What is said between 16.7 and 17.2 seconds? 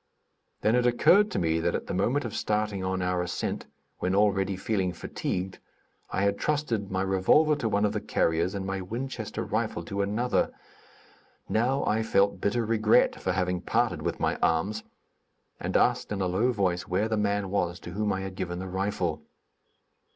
where the